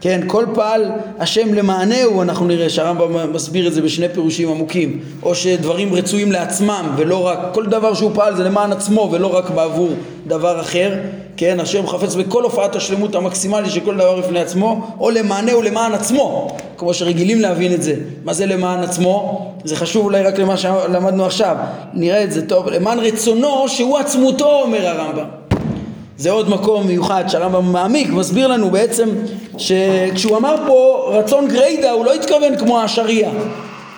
[0.00, 5.34] כן, כל פעל השם למענהו, אנחנו נראה שהרמב"ם מסביר את זה בשני פירושים עמוקים, או
[5.34, 9.88] שדברים רצויים לעצמם ולא רק, כל דבר שהוא פעל זה למען עצמו ולא רק בעבור
[10.26, 10.94] דבר אחר,
[11.36, 15.94] כן, השם חפץ בכל הופעת השלמות המקסימלית של כל דבר בפני עצמו, או למענהו למען
[15.94, 17.94] עצמו, כמו שרגילים להבין את זה.
[18.24, 19.46] מה זה למען עצמו?
[19.64, 21.56] זה חשוב אולי רק למה שלמדנו עכשיו,
[21.94, 25.46] נראה את זה טוב, למען רצונו שהוא עצמותו, אומר הרמב"ם.
[26.18, 29.08] זה עוד מקום מיוחד שהרמב"ם מעמיק, מסביר לנו בעצם
[29.58, 33.32] שכשהוא אמר פה רצון גריידא הוא לא התכוון כמו השריעה,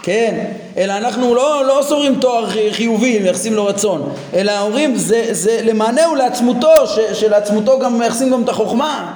[0.03, 0.45] כן?
[0.77, 6.15] אלא אנחנו לא, לא סוברים תואר חיובי, מייחסים לו רצון, אלא אומרים זה, זה למענהו
[6.15, 6.73] לעצמותו,
[7.13, 9.13] שלעצמותו גם מייחסים גם את החוכמה,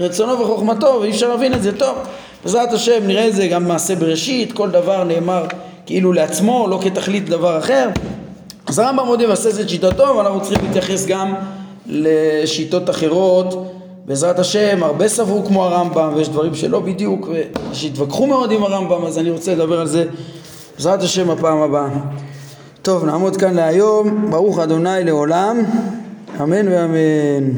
[0.00, 1.96] רצונו וחוכמתו, ואי אפשר להבין את זה טוב.
[2.46, 5.46] בעזרת השם נראה את זה גם מעשה בראשית, כל דבר נאמר
[5.86, 7.88] כאילו לעצמו, לא כתכלית דבר אחר.
[8.66, 11.34] אז הרמב"ם עוד יבסס את שיטתו, ואנחנו צריכים להתייחס גם
[11.86, 13.72] לשיטות אחרות.
[14.04, 17.28] בעזרת השם הרבה סברו כמו הרמב"ם ויש דברים שלא בדיוק
[17.72, 20.04] ושהתווכחו מאוד עם הרמב"ם אז אני רוצה לדבר על זה
[20.76, 21.88] בעזרת השם הפעם הבאה.
[22.82, 24.30] טוב נעמוד כאן להיום.
[24.30, 25.64] ברוך אדוני לעולם.
[26.40, 27.50] אמן ואמן